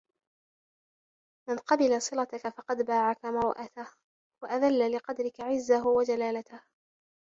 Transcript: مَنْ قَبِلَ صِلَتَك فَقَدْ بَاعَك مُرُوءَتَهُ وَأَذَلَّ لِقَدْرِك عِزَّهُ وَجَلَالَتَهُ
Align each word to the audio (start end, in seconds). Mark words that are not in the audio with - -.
مَنْ 1.49 1.57
قَبِلَ 1.57 2.01
صِلَتَك 2.01 2.47
فَقَدْ 2.47 2.81
بَاعَك 2.85 3.25
مُرُوءَتَهُ 3.25 3.87
وَأَذَلَّ 4.43 4.91
لِقَدْرِك 4.91 5.41
عِزَّهُ 5.41 5.87
وَجَلَالَتَهُ 5.87 6.61